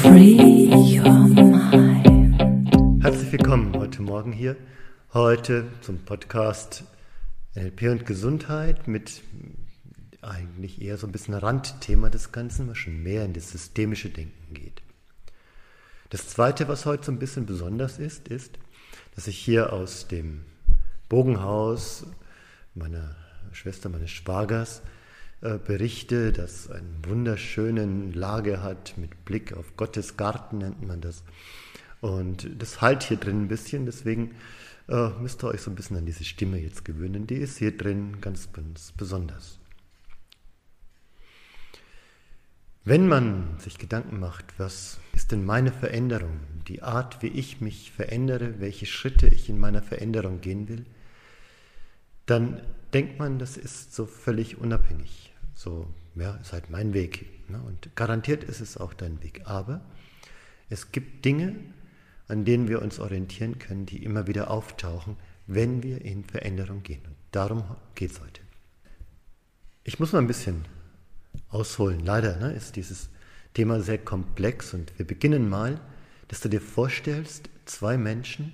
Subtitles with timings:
[0.00, 3.04] Free your mind.
[3.04, 4.56] Herzlich willkommen heute Morgen hier.
[5.12, 6.84] Heute zum Podcast
[7.54, 9.20] NLP und Gesundheit mit
[10.22, 14.54] eigentlich eher so ein bisschen Randthema des Ganzen, was schon mehr in das systemische Denken
[14.54, 14.80] geht.
[16.08, 18.58] Das Zweite, was heute so ein bisschen besonders ist, ist,
[19.14, 20.46] dass ich hier aus dem
[21.10, 22.06] Bogenhaus
[22.74, 23.14] meiner
[23.52, 24.80] Schwester, meines Schwagers,
[25.54, 31.22] berichte, das eine wunderschöne Lage hat mit Blick auf Gottes Garten, nennt man das.
[32.00, 34.34] Und das halt hier drin ein bisschen, deswegen
[34.88, 37.26] äh, müsst ihr euch so ein bisschen an diese Stimme jetzt gewöhnen.
[37.26, 39.58] Die ist hier drin ganz, ganz besonders.
[42.84, 47.90] Wenn man sich Gedanken macht, was ist denn meine Veränderung, die Art, wie ich mich
[47.90, 50.86] verändere, welche Schritte ich in meiner Veränderung gehen will,
[52.26, 52.60] dann
[52.92, 55.32] denkt man, das ist so völlig unabhängig.
[55.56, 57.26] So, ja, ist halt mein Weg.
[57.48, 57.60] Ne?
[57.60, 59.40] Und garantiert ist es auch dein Weg.
[59.46, 59.80] Aber
[60.68, 61.56] es gibt Dinge,
[62.28, 67.00] an denen wir uns orientieren können, die immer wieder auftauchen, wenn wir in Veränderung gehen.
[67.06, 68.42] Und darum geht es heute.
[69.82, 70.66] Ich muss mal ein bisschen
[71.48, 72.04] ausholen.
[72.04, 73.08] Leider ne, ist dieses
[73.54, 75.80] Thema sehr komplex und wir beginnen mal,
[76.28, 78.52] dass du dir vorstellst, zwei Menschen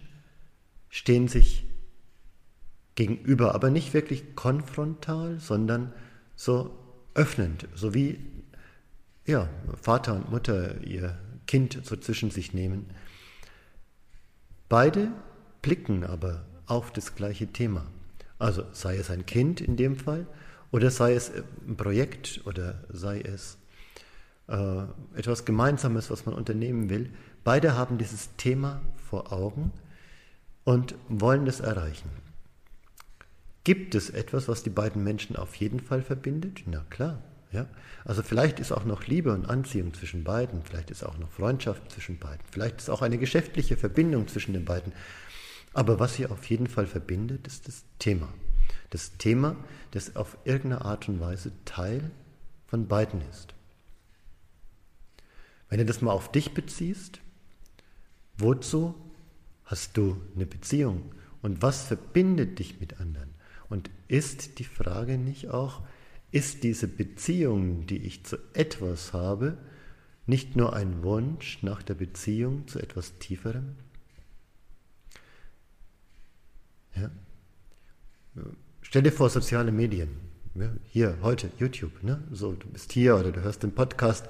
[0.88, 1.66] stehen sich
[2.94, 5.92] gegenüber, aber nicht wirklich konfrontal, sondern
[6.36, 6.78] so
[7.14, 8.18] öffnend, so wie
[9.26, 9.48] ja,
[9.80, 12.86] Vater und Mutter ihr Kind so zwischen sich nehmen.
[14.68, 15.12] Beide
[15.60, 17.86] blicken aber auf das gleiche Thema.
[18.38, 20.26] Also sei es ein Kind in dem Fall
[20.70, 21.30] oder sei es
[21.66, 23.58] ein Projekt oder sei es
[24.48, 24.82] äh,
[25.14, 27.10] etwas Gemeinsames, was man unternehmen will.
[27.44, 29.72] Beide haben dieses Thema vor Augen
[30.64, 32.10] und wollen es erreichen.
[33.64, 36.62] Gibt es etwas, was die beiden Menschen auf jeden Fall verbindet?
[36.66, 37.22] Na klar.
[37.52, 37.66] Ja?
[38.04, 41.90] Also vielleicht ist auch noch Liebe und Anziehung zwischen beiden, vielleicht ist auch noch Freundschaft
[41.90, 44.92] zwischen beiden, vielleicht ist auch eine geschäftliche Verbindung zwischen den beiden.
[45.74, 48.28] Aber was sie auf jeden Fall verbindet, ist das Thema.
[48.90, 49.56] Das Thema,
[49.92, 52.10] das auf irgendeine Art und Weise Teil
[52.66, 53.54] von beiden ist.
[55.68, 57.20] Wenn du das mal auf dich beziehst,
[58.36, 58.94] wozu
[59.64, 63.31] hast du eine Beziehung und was verbindet dich mit anderen?
[63.72, 65.80] Und ist die Frage nicht auch,
[66.30, 69.56] ist diese Beziehung, die ich zu etwas habe,
[70.26, 73.76] nicht nur ein Wunsch nach der Beziehung zu etwas Tieferem?
[76.94, 77.10] Ja?
[78.82, 80.10] Stell dir vor, soziale Medien.
[80.54, 82.02] Ja, hier, heute, YouTube.
[82.02, 82.22] Ne?
[82.30, 84.28] So, du bist hier oder du hörst den Podcast.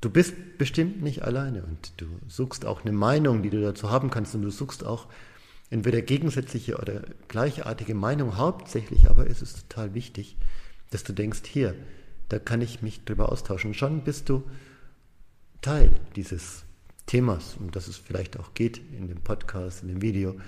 [0.00, 4.10] Du bist bestimmt nicht alleine und du suchst auch eine Meinung, die du dazu haben
[4.10, 5.08] kannst und du suchst auch
[5.72, 8.36] entweder gegensätzliche oder gleichartige Meinung.
[8.36, 10.36] Hauptsächlich aber ist es total wichtig,
[10.90, 11.74] dass du denkst, hier,
[12.28, 13.72] da kann ich mich drüber austauschen.
[13.72, 14.44] Schon bist du
[15.62, 16.64] Teil dieses
[17.06, 20.38] Themas, um das es vielleicht auch geht in dem Podcast, in dem Video.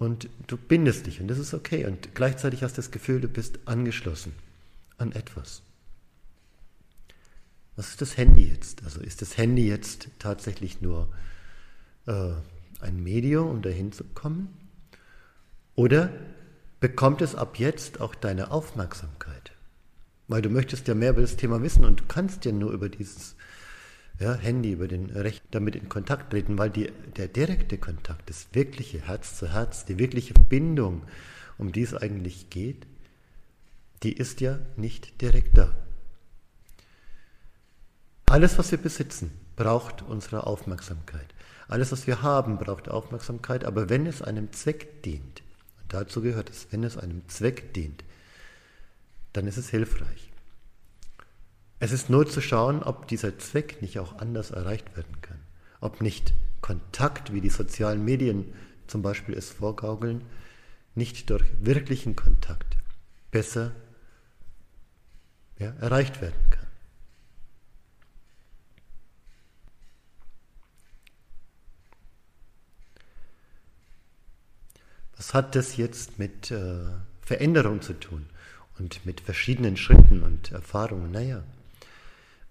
[0.00, 1.86] Und du bindest dich und das ist okay.
[1.86, 4.32] Und gleichzeitig hast du das Gefühl, du bist angeschlossen
[4.98, 5.62] an etwas.
[7.76, 8.82] Was ist das Handy jetzt?
[8.82, 11.08] Also ist das Handy jetzt tatsächlich nur
[12.06, 12.32] äh,
[12.82, 14.48] ein Medium, um dahin zu kommen?
[15.74, 16.10] Oder
[16.80, 19.52] bekommt es ab jetzt auch deine Aufmerksamkeit?
[20.28, 22.88] Weil du möchtest ja mehr über das Thema wissen und du kannst ja nur über
[22.88, 23.36] dieses
[24.20, 28.48] ja, Handy, über den Recht damit in Kontakt treten, weil die, der direkte Kontakt, das
[28.52, 31.02] wirkliche Herz zu Herz, die wirkliche Bindung,
[31.58, 32.86] um die es eigentlich geht,
[34.02, 35.74] die ist ja nicht direkt da.
[38.26, 41.34] Alles, was wir besitzen, braucht unsere Aufmerksamkeit.
[41.70, 45.42] Alles, was wir haben, braucht Aufmerksamkeit, aber wenn es einem Zweck dient,
[45.80, 48.02] und dazu gehört es, wenn es einem Zweck dient,
[49.32, 50.32] dann ist es hilfreich.
[51.78, 55.38] Es ist nur zu schauen, ob dieser Zweck nicht auch anders erreicht werden kann.
[55.80, 58.52] Ob nicht Kontakt, wie die sozialen Medien
[58.88, 60.22] zum Beispiel es vorgaukeln,
[60.96, 62.76] nicht durch wirklichen Kontakt
[63.30, 63.70] besser
[65.60, 66.59] ja, erreicht werden kann.
[75.20, 76.78] Was hat das jetzt mit äh,
[77.20, 78.24] Veränderung zu tun
[78.78, 81.10] und mit verschiedenen Schritten und Erfahrungen?
[81.10, 81.44] Naja,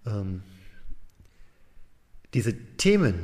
[0.06, 0.44] ähm,
[2.36, 3.16] diese Themen,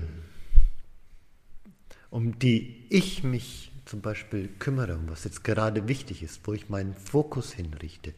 [2.09, 6.69] um die ich mich zum Beispiel kümmere, um was jetzt gerade wichtig ist, wo ich
[6.69, 8.15] meinen Fokus hinrichte,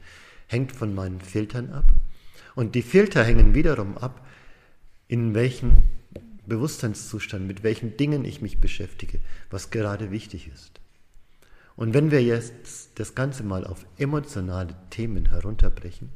[0.47, 1.91] hängt von meinen Filtern ab.
[2.55, 4.25] Und die Filter hängen wiederum ab,
[5.09, 5.83] in welchem
[6.45, 9.19] Bewusstseinszustand, mit welchen Dingen ich mich beschäftige,
[9.49, 10.79] was gerade wichtig ist.
[11.77, 16.09] Und wenn wir jetzt das Ganze mal auf emotionale Themen herunterbrechen,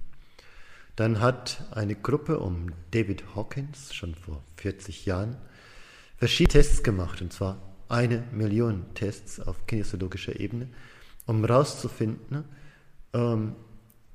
[0.95, 5.37] dann hat eine Gruppe um David Hawkins schon vor 40 Jahren
[6.17, 10.67] verschiedene Tests gemacht, und zwar eine Million Tests auf kinesiologischer Ebene,
[11.27, 12.43] um herauszufinden,
[13.13, 13.55] ähm,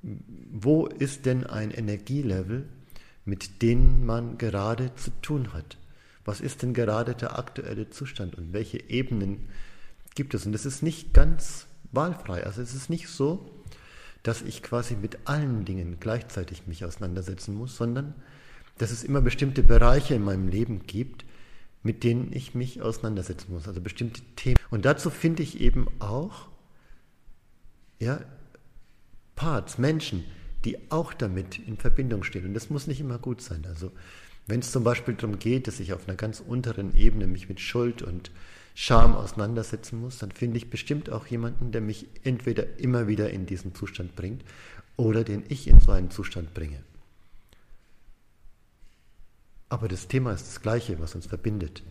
[0.03, 2.69] wo ist denn ein Energielevel,
[3.25, 5.79] mit dem man gerade zu tun hat.
[6.25, 9.49] Was ist denn gerade der aktuelle Zustand und welche Ebenen
[10.17, 10.45] gibt es?
[10.45, 12.43] Und das ist nicht ganz wahlfrei.
[12.43, 13.49] Also es ist nicht so,
[14.25, 18.15] dass ich quasi mit allen Dingen gleichzeitig mich auseinandersetzen muss, sondern
[18.79, 21.25] dass es immer bestimmte Bereiche in meinem Leben gibt,
[21.85, 24.57] mit denen ich mich auseinandersetzen muss, also bestimmte Themen.
[24.71, 26.49] Und dazu finde ich eben auch
[28.01, 28.21] ja,
[29.37, 30.25] Parts, Menschen,
[30.65, 32.47] die auch damit in Verbindung stehen.
[32.47, 33.65] Und das muss nicht immer gut sein.
[33.69, 33.93] Also
[34.47, 37.61] wenn es zum Beispiel darum geht, dass ich auf einer ganz unteren Ebene mich mit
[37.61, 38.31] Schuld und
[38.79, 43.47] Scham auseinandersetzen muss, dann finde ich bestimmt auch jemanden, der mich entweder immer wieder in
[43.47, 44.45] diesen Zustand bringt
[44.97, 46.81] oder den ich in so einen Zustand bringe.
[49.71, 51.83] Aber das Thema ist das gleiche, was uns verbindet.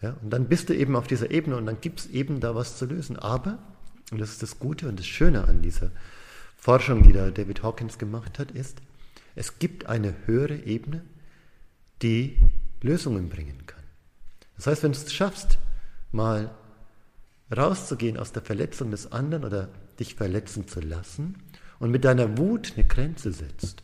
[0.00, 2.54] Ja, und dann bist du eben auf dieser Ebene und dann gibt es eben da
[2.54, 3.18] was zu lösen.
[3.18, 3.58] Aber,
[4.10, 5.90] und das ist das Gute und das Schöne an dieser
[6.56, 8.80] Forschung, die da David Hawkins gemacht hat, ist,
[9.34, 11.04] es gibt eine höhere Ebene,
[12.00, 12.38] die
[12.80, 13.79] Lösungen bringen kann.
[14.60, 15.58] Das heißt, wenn du es schaffst,
[16.12, 16.50] mal
[17.50, 21.42] rauszugehen aus der Verletzung des anderen oder dich verletzen zu lassen
[21.78, 23.82] und mit deiner Wut eine Grenze setzt,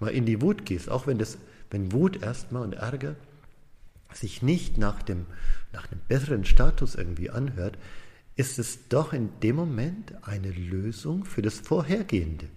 [0.00, 1.38] mal in die Wut gehst, auch wenn, das,
[1.70, 3.14] wenn Wut erstmal und Ärger
[4.12, 5.26] sich nicht nach dem,
[5.72, 7.78] nach einem besseren Status irgendwie anhört,
[8.34, 12.48] ist es doch in dem Moment eine Lösung für das Vorhergehende.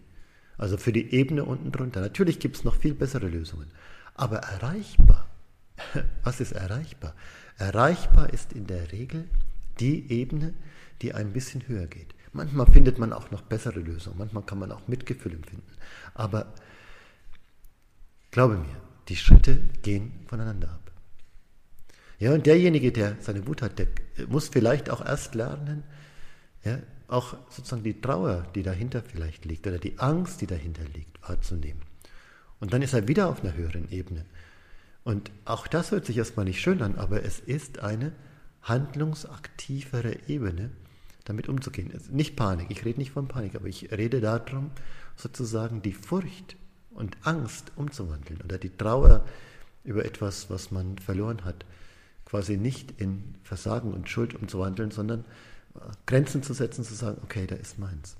[0.58, 2.02] Also für die Ebene unten drunter.
[2.02, 3.68] Natürlich gibt es noch viel bessere Lösungen,
[4.16, 5.23] aber erreichbar.
[6.24, 7.16] Was ist erreichbar?
[7.58, 9.30] Erreichbar ist in der Regel
[9.80, 10.54] die Ebene,
[11.02, 12.14] die ein bisschen höher geht.
[12.32, 15.72] Manchmal findet man auch noch bessere Lösungen, manchmal kann man auch Mitgefühl empfinden.
[16.16, 16.54] Aber
[18.32, 20.92] glaube mir, die Schritte gehen voneinander ab.
[22.20, 23.88] Ja, und derjenige, der seine Wut hat, der
[24.28, 25.84] muss vielleicht auch erst lernen,
[26.64, 31.22] ja, auch sozusagen die Trauer, die dahinter vielleicht liegt, oder die Angst, die dahinter liegt,
[31.28, 31.82] wahrzunehmen.
[32.60, 34.26] Und dann ist er wieder auf einer höheren Ebene.
[35.04, 38.14] Und auch das hört sich erstmal nicht schön an, aber es ist eine
[38.62, 40.72] handlungsaktivere Ebene,
[41.26, 41.92] damit umzugehen.
[42.12, 44.72] Nicht Panik, ich rede nicht von Panik, aber ich rede darum,
[45.16, 46.56] sozusagen die Furcht
[46.92, 49.26] und Angst umzuwandeln oder die Trauer
[49.84, 51.66] über etwas, was man verloren hat,
[52.26, 55.26] quasi nicht in Versagen und Schuld umzuwandeln, sondern
[56.06, 58.16] Grenzen zu setzen, zu sagen, okay, da ist meins.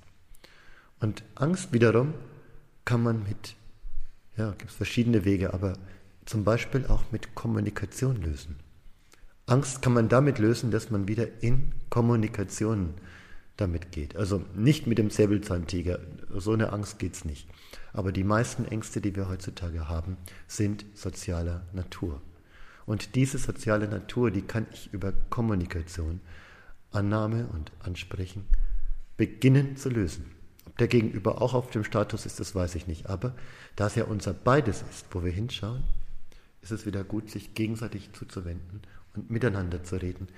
[1.00, 2.14] Und Angst wiederum
[2.84, 3.54] kann man mit,
[4.36, 5.74] ja, gibt es verschiedene Wege, aber
[6.26, 8.56] zum Beispiel auch mit Kommunikation lösen.
[9.46, 12.94] Angst kann man damit lösen, dass man wieder in Kommunikation
[13.56, 14.16] damit geht.
[14.16, 16.00] Also nicht mit dem Säbelzahntiger,
[16.34, 17.48] so eine Angst geht es nicht.
[17.92, 20.16] Aber die meisten Ängste, die wir heutzutage haben,
[20.48, 22.20] sind sozialer Natur.
[22.86, 26.20] Und diese soziale Natur, die kann ich über Kommunikation,
[26.90, 28.44] Annahme und Ansprechen
[29.16, 30.26] beginnen zu lösen.
[30.66, 33.06] Ob der Gegenüber auch auf dem Status ist, das weiß ich nicht.
[33.08, 33.34] Aber
[33.76, 35.84] da es ja unser beides ist, wo wir hinschauen,
[36.64, 38.80] ist es wieder gut, sich gegenseitig zuzuwenden
[39.14, 40.28] und miteinander zu reden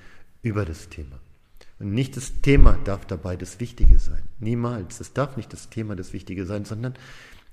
[0.43, 1.19] über das Thema.
[1.79, 4.23] Und nicht das Thema darf dabei das Wichtige sein.
[4.39, 5.01] Niemals.
[5.01, 6.95] Es darf nicht das Thema das Wichtige sein, sondern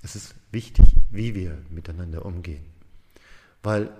[0.02, 2.64] es ist wichtig, wie wir miteinander umgehen.
[3.62, 3.90] Weil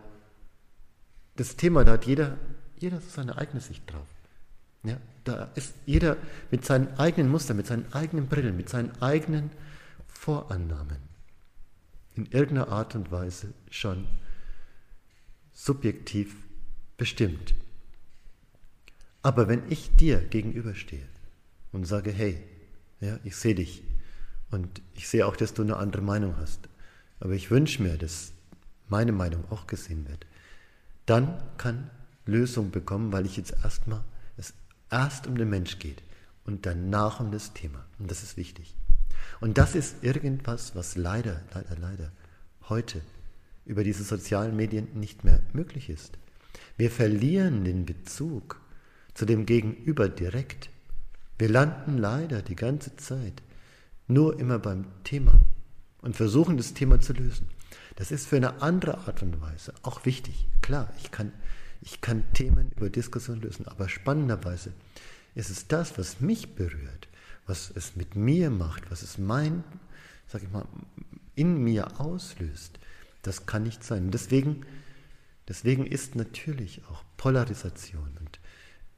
[1.36, 2.36] das Thema, da hat jeder,
[2.78, 4.06] jeder seine eigene Sicht drauf.
[4.82, 6.16] Ja, da ist jeder
[6.50, 9.50] mit seinen eigenen Mustern, mit seinen eigenen Brillen, mit seinen eigenen
[10.08, 10.98] Vorannahmen
[12.14, 14.06] in irgendeiner Art und Weise schon
[15.54, 16.36] subjektiv
[16.96, 17.54] bestimmt.
[19.22, 21.06] Aber wenn ich dir gegenüberstehe
[21.72, 22.42] und sage, hey,
[23.00, 23.82] ja, ich sehe dich
[24.50, 26.68] und ich sehe auch, dass du eine andere Meinung hast,
[27.20, 28.32] aber ich wünsche mir, dass
[28.88, 30.26] meine Meinung auch gesehen wird,
[31.06, 31.90] dann kann
[32.26, 34.04] Lösung bekommen, weil ich jetzt erstmal
[34.36, 34.52] es
[34.90, 36.02] erst um den Mensch geht
[36.44, 37.84] und danach um das Thema.
[37.98, 38.74] Und das ist wichtig.
[39.40, 42.12] Und das ist irgendwas, was leider, leider, leider
[42.68, 43.00] heute
[43.66, 46.18] über diese sozialen Medien nicht mehr möglich ist.
[46.76, 48.60] Wir verlieren den Bezug
[49.14, 50.70] zu dem Gegenüber direkt.
[51.38, 53.42] Wir landen leider die ganze Zeit
[54.06, 55.40] nur immer beim Thema
[56.02, 57.48] und versuchen das Thema zu lösen.
[57.96, 60.46] Das ist für eine andere Art und Weise auch wichtig.
[60.62, 61.32] Klar, ich kann,
[61.80, 64.72] ich kann Themen über Diskussion lösen, aber spannenderweise
[65.34, 67.08] ist es das, was mich berührt,
[67.46, 69.64] was es mit mir macht, was es mein,
[70.26, 70.66] sag ich mal,
[71.34, 72.78] in mir auslöst,
[73.26, 74.10] das kann nicht sein.
[74.10, 74.64] Deswegen,
[75.48, 78.38] deswegen ist natürlich auch Polarisation und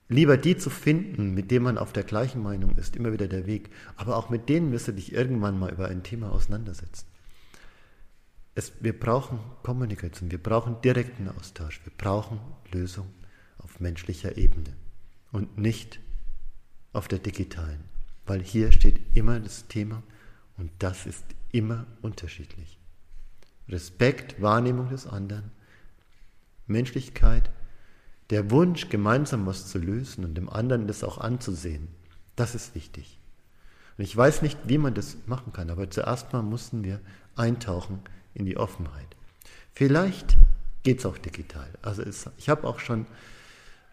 [0.08, 3.46] Lieber die zu finden, mit denen man auf der gleichen Meinung ist, immer wieder der
[3.46, 3.70] Weg.
[3.96, 7.06] Aber auch mit denen wirst du dich irgendwann mal über ein Thema auseinandersetzen.
[8.54, 12.40] Es, wir brauchen Kommunikation, wir brauchen direkten Austausch, wir brauchen
[12.72, 13.12] Lösungen
[13.58, 14.74] auf menschlicher Ebene
[15.32, 15.98] und nicht
[16.92, 17.80] auf der digitalen,
[18.24, 20.02] weil hier steht immer das Thema
[20.56, 22.78] und das ist immer unterschiedlich.
[23.68, 25.50] Respekt, Wahrnehmung des anderen,
[26.66, 27.50] Menschlichkeit,
[28.30, 31.88] der Wunsch, gemeinsam was zu lösen und dem anderen das auch anzusehen,
[32.34, 33.18] das ist wichtig.
[33.98, 37.00] Und ich weiß nicht, wie man das machen kann, aber zuerst mal mussten wir
[37.34, 38.00] eintauchen
[38.34, 39.16] in die Offenheit.
[39.72, 40.36] Vielleicht
[40.82, 41.68] geht es auch digital.
[41.82, 43.06] Also es, ich habe auch schon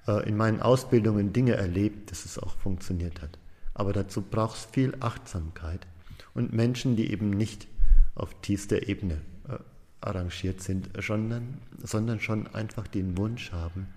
[0.08, 3.39] äh, in meinen Ausbildungen Dinge erlebt, dass es auch funktioniert hat.
[3.74, 5.88] Aber dazu braucht es viel Achtsamkeit
[6.34, 7.68] und Menschen, die eben nicht
[8.15, 9.22] auf tiefster Ebene
[10.02, 13.88] arrangiert sind, sondern, sondern schon einfach den Wunsch haben,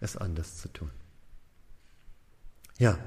[0.00, 0.90] es anders zu tun.
[2.78, 2.98] Ja,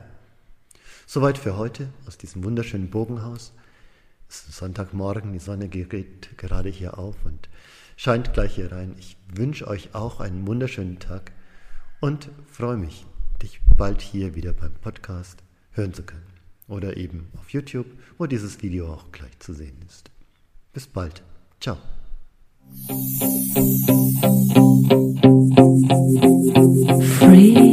[1.05, 3.53] soweit für heute aus diesem wunderschönen Bogenhaus.
[4.29, 7.47] Es ist Sonntagmorgen, die Sonne geht gerade hier auf und
[7.95, 8.95] scheint gleich hier rein.
[8.97, 11.31] Ich wünsche euch auch einen wunderschönen Tag
[11.99, 13.05] und freue mich,
[13.41, 16.25] dich bald hier wieder beim Podcast hören zu können.
[16.67, 17.87] Oder eben auf YouTube,
[18.17, 20.11] wo dieses Video auch gleich zu sehen ist.
[20.73, 21.23] Bis bald.
[21.59, 21.77] Ciao.
[27.19, 27.66] Free